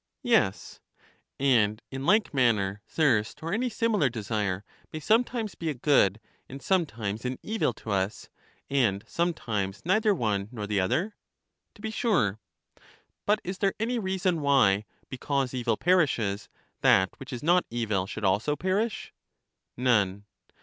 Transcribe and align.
Yes. 0.23 0.79
And 1.39 1.79
in 1.91 2.07
like 2.07 2.33
manner 2.33 2.81
thirst 2.87 3.43
or 3.43 3.53
any 3.53 3.69
similar 3.69 4.09
desire 4.09 4.63
may 4.91 4.99
sometimes 4.99 5.53
be 5.53 5.69
a 5.69 5.75
good 5.75 6.19
and 6.49 6.59
sometimes 6.59 7.23
an 7.23 7.37
evil 7.43 7.71
to 7.73 7.91
us, 7.91 8.27
and 8.67 9.03
sometimes 9.05 9.85
neither 9.85 10.15
one 10.15 10.49
nor 10.51 10.65
the 10.65 10.79
other? 10.79 11.13
To 11.75 11.81
be 11.83 11.91
sure. 11.91 12.39
But 13.27 13.41
is 13.43 13.59
there 13.59 13.75
any 13.79 13.99
reason 13.99 14.41
why, 14.41 14.85
because 15.07 15.53
evil 15.53 15.77
perishes, 15.77 16.49
that 16.81 17.11
which 17.19 17.31
is 17.31 17.43
not 17.43 17.67
evil 17.69 18.07
should 18.07 18.25
also 18.25 18.55
perish? 18.55 19.13
None. 19.77 20.25